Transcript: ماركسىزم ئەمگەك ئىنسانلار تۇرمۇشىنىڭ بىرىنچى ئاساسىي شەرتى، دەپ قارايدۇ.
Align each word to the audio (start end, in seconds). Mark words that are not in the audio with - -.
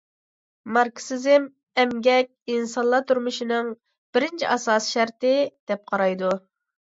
ماركسىزم 0.77 1.43
ئەمگەك 1.81 2.29
ئىنسانلار 2.55 3.05
تۇرمۇشىنىڭ 3.11 3.69
بىرىنچى 4.17 4.49
ئاساسىي 4.55 4.95
شەرتى، 4.95 5.35
دەپ 5.73 5.85
قارايدۇ. 5.93 6.33